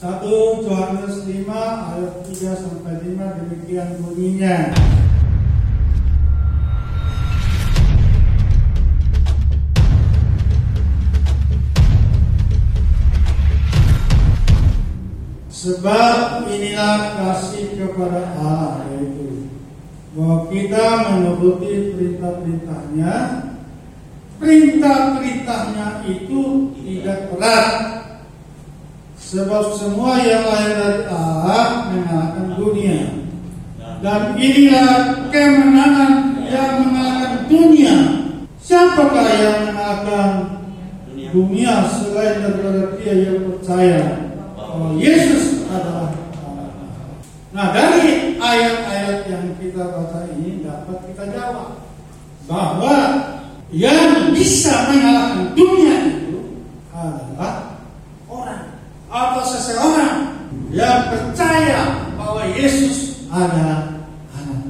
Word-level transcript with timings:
1 0.00 0.24
Yohanes 0.64 1.28
5 1.28 1.44
ayat 1.44 2.24
3 2.24 2.56
sampai 2.56 3.04
5 3.04 3.36
demikian 3.36 4.00
bunyinya. 4.00 4.72
Sebab 15.52 16.48
inilah 16.48 17.20
kasih 17.20 17.76
kepada 17.76 18.40
Allah 18.40 18.88
yaitu 18.96 19.52
bahwa 20.16 20.48
kita 20.48 21.12
menuruti 21.12 21.92
perintah-perintahnya 21.92 23.14
perintah-perintahnya 24.40 26.08
itu 26.08 26.72
tidak 26.72 27.28
berat 27.36 28.00
sebab 29.30 29.78
semua 29.78 30.18
yang 30.26 30.42
lahir 30.42 30.74
dari 30.74 31.02
Allah 31.06 31.86
mengalahkan 31.94 32.46
dunia. 32.58 32.98
Dan 34.02 34.34
inilah 34.34 34.90
kemenangan 35.30 36.42
yang 36.50 36.82
mengalahkan 36.82 37.46
dunia. 37.46 37.94
Siapakah 38.58 39.28
yang 39.38 39.58
mengalahkan 39.70 40.30
dunia 41.30 41.86
selain 41.94 42.42
daripada 42.42 42.98
dia 42.98 43.14
yang 43.22 43.38
percaya 43.54 44.02
bahwa 44.58 44.98
Yesus 44.98 45.62
adalah 45.70 46.10
Allah. 46.42 46.70
Nah 47.54 47.66
dari 47.70 48.34
ayat-ayat 48.34 49.30
yang 49.30 49.46
kita 49.62 49.94
baca 49.94 50.26
ini 50.34 50.66
dapat 50.66 50.98
kita 51.06 51.24
jawab 51.30 51.78
bahwa 52.50 52.98
yang 53.70 54.34
bisa 54.34 54.90
mengalahkan 54.90 55.54
dunia 55.54 55.94
itu 56.18 56.66
adalah 56.90 57.78
orang 58.26 58.70
atau 59.10 59.42
seseorang 59.42 60.38
yang 60.70 61.10
percaya 61.10 62.06
bahwa 62.14 62.46
Yesus 62.54 63.26
adalah 63.26 64.06
anak. 64.38 64.62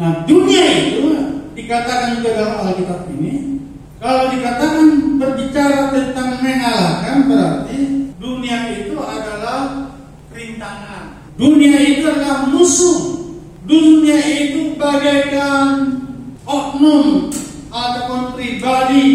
Nah 0.00 0.10
dunia 0.24 0.64
itu 0.88 1.04
dikatakan 1.52 2.20
juga 2.20 2.40
dalam 2.40 2.56
Alkitab 2.64 3.04
ini 3.12 3.60
kalau 4.00 4.32
dikatakan 4.32 5.20
berbicara 5.20 5.92
tentang 5.92 6.40
mengalahkan 6.40 7.16
berarti 7.28 7.78
dunia 8.16 8.58
itu 8.72 8.96
adalah 8.96 9.92
rintangan. 10.32 11.20
Dunia 11.36 11.76
itu 11.76 12.08
adalah 12.08 12.48
musuh. 12.48 13.20
Dunia 13.68 14.18
itu 14.18 14.74
bagaikan 14.80 16.00
oknum 16.48 17.28
ataupun 17.70 18.34
pribadi 18.34 19.06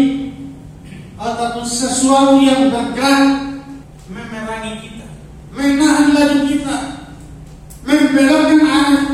ataupun 1.18 1.66
sesuatu 1.66 2.40
yang 2.40 2.70
bergerak 2.72 3.58
memerangi 4.06 4.86
kita, 4.86 5.08
menahan 5.50 6.14
laju 6.14 6.38
kita, 6.46 6.78
membelokkan 7.82 8.60
arah 8.64 9.04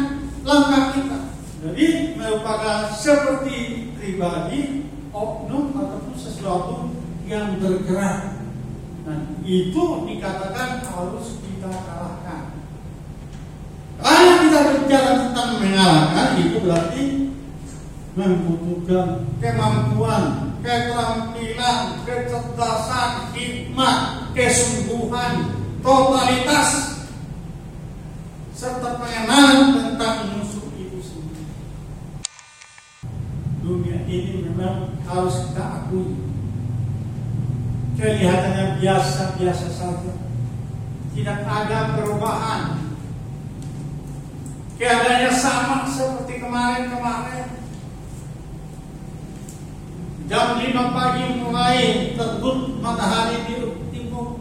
langkah 0.45 0.85
kita. 0.95 1.19
Jadi 1.63 2.19
merupakan 2.73 2.97
seperti 2.97 3.57
pribadi, 4.01 4.89
oknum 5.13 5.77
ataupun 5.77 6.17
sesuatu 6.17 6.89
yang 7.29 7.61
bergerak 7.61 8.41
Nah, 9.03 9.19
itu 9.43 10.07
dikatakan 10.07 10.79
harus 10.87 11.43
kita 11.43 11.75
kalahkan. 11.75 12.55
Kalau 13.99 14.35
kita 14.47 14.61
bicara 14.79 15.13
tentang 15.27 15.59
mengalahkan, 15.59 16.29
itu 16.39 16.63
berarti 16.63 17.05
membutuhkan 18.15 19.27
kemampuan, 19.43 20.55
keterampilan, 20.63 21.99
kecerdasan, 22.07 23.35
hikmat, 23.35 24.31
kesungguhan, 24.39 25.51
totalitas, 25.83 27.03
serta 28.55 29.03
pengenalan 29.03 29.83
tentang 29.83 30.39
musuh 30.39 30.71
itu 30.79 31.03
sendiri. 31.03 31.43
Dunia 33.67 33.99
ini 34.07 34.52
memang 34.63 34.95
harus 35.11 35.51
kita 35.51 35.65
akui 35.83 36.15
kelihatannya 37.99 38.79
biasa-biasa 38.79 39.69
saja. 39.75 40.15
Tidak 41.13 41.39
ada 41.45 41.99
perubahan. 41.99 42.95
Keadaannya 44.79 45.31
sama 45.35 45.87
seperti 45.87 46.41
kemarin-kemarin. 46.41 47.47
Jam 50.31 50.57
5 50.57 50.97
pagi 50.97 51.25
mulai 51.43 51.79
terbit 52.17 52.59
matahari 52.81 53.45
di 53.45 53.55
timur. 53.93 54.41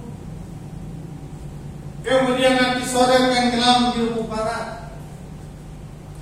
Kemudian 2.02 2.56
nanti 2.56 2.88
sore 2.88 3.30
tenggelam 3.30 3.94
di 3.94 4.16
barat. 4.26 4.96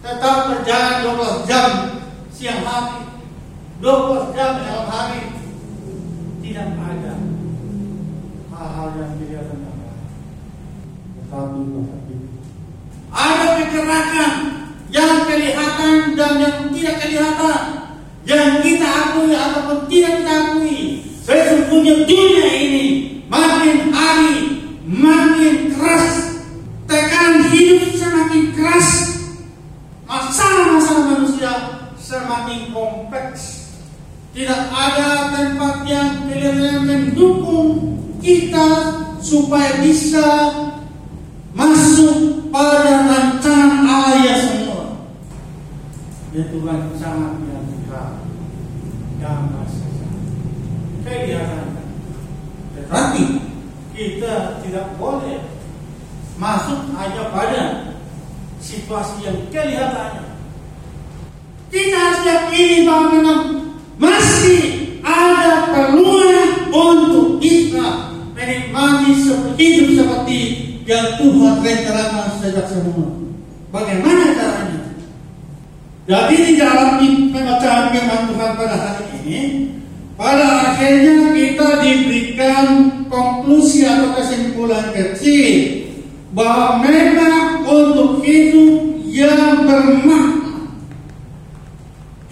Tetap 0.01 0.35
berjalan 0.49 0.95
12 1.45 1.47
jam 1.47 1.71
siang 2.33 2.63
hari, 2.65 3.18
12 3.79 4.35
jam 4.35 4.59
malam 4.59 4.87
hari. 4.91 5.23
Tidak 6.43 6.67
ada 6.75 7.15
hal-hal 8.51 8.87
yang 8.99 9.11
kelihatan. 9.15 9.59
Tetapi 11.15 11.59
tetapi 11.63 12.15
ada 13.09 13.47
kegerakan 13.55 14.33
yang 14.91 15.23
kelihatan 15.25 15.95
dan 16.19 16.33
yang 16.43 16.57
tidak 16.75 16.95
kelihatan, 16.99 17.61
yang 18.27 18.59
kita 18.59 18.87
akui 18.87 19.31
ataupun 19.31 19.79
tidak 19.87 20.13
kita 20.19 20.33
akui. 20.43 20.79
Sesungguhnya 21.23 22.03
dunia 22.03 22.47
ini 22.51 22.85
makin 23.31 23.95
hari 23.95 24.59
makin 24.83 25.71
keras, 25.71 26.43
tekanan 26.83 27.47
hidup 27.53 27.95
semakin 27.95 28.43
keras, 28.57 28.89
masalah-masalah 30.03 31.03
manusia 31.15 31.53
semakin 31.95 32.73
kompleks. 32.73 33.58
Tidak 34.29 34.63
ada 34.69 35.33
tempat 35.33 35.83
yang 35.89 36.29
kelihatannya 36.29 36.85
mendukung 36.85 37.97
kita 38.21 38.69
supaya 39.19 39.81
bisa 39.83 40.27
masuk 41.57 42.47
pada 42.53 43.09
rancangan 43.09 43.83
Allah 43.83 44.15
ya 44.21 44.35
semua. 44.37 44.85
Ya 46.31 46.43
Tuhan 46.53 46.79
sangat 46.95 47.49
yang 49.19 49.51
masih 49.51 49.91
kelihatan. 51.03 51.67
Tetapi 52.77 53.23
kita 53.91 54.63
tidak 54.63 54.87
boleh 54.95 55.43
masuk 56.39 56.87
hanya 56.95 57.27
pada 57.35 57.63
situasi 58.63 59.27
yang 59.27 59.39
kelihatannya. 59.51 60.39
Kita 61.69 61.97
harus 61.99 62.21
yakini 62.25 62.87
bahwa 62.87 63.05
memang 63.13 63.41
yang 70.89 71.21
Tuhan 71.21 71.61
rencanakan 71.61 72.41
sejak 72.41 72.65
semula. 72.65 73.13
Bagaimana 73.69 74.33
caranya? 74.33 74.81
Jadi 76.09 76.35
di 76.41 76.53
dalam 76.57 76.97
pembacaan 77.29 77.93
firman 77.93 78.21
Tuhan 78.33 78.51
pada 78.57 78.77
hari 78.81 79.05
ini, 79.21 79.41
pada 80.17 80.73
akhirnya 80.73 81.37
kita 81.37 81.69
diberikan 81.85 82.65
konklusi 83.05 83.85
atau 83.85 84.17
kesimpulan 84.17 84.89
kecil 84.89 85.85
bahwa 86.33 86.81
memang 86.81 87.61
untuk 87.69 88.25
hidup 88.25 89.05
yang 89.05 89.69
bermakna, 89.69 90.57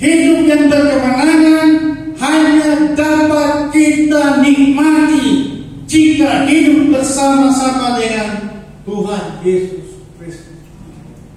hidup 0.01 0.39
yang 0.49 0.63
berkemenangan 0.65 1.69
hanya 2.17 2.69
dapat 2.97 3.69
kita 3.69 4.41
nikmati 4.41 5.53
jika 5.85 6.49
hidup 6.49 6.97
bersama-sama 6.97 8.01
dengan 8.01 8.36
Tuhan 8.97 9.45
Yesus 9.45 10.01
Kristus, 10.17 10.57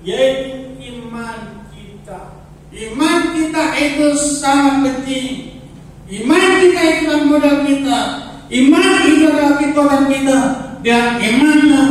yaitu 0.00 0.80
iman 0.80 1.68
kita. 1.76 2.40
Iman 2.72 3.36
kita 3.36 3.64
itu 3.76 4.06
sangat 4.40 4.80
penting. 4.80 5.60
Iman 6.08 6.64
kita 6.64 6.80
itu 6.80 7.02
adalah 7.04 7.24
modal 7.28 7.56
kita. 7.68 8.00
Iman 8.48 8.96
itu 9.04 9.24
adalah 9.28 9.54
kekuatan 9.60 10.04
kita. 10.08 10.38
Dan 10.80 11.20
imannya 11.20 11.82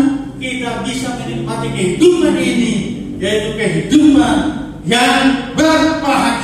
kita 0.42 0.82
bisa 0.82 1.14
menikmati 1.22 1.70
kehidupan 1.70 2.34
ini, 2.42 2.76
yaitu 3.22 3.54
kehidupan 3.54 4.38
yang 4.90 5.54
berbahagia. 5.54 6.39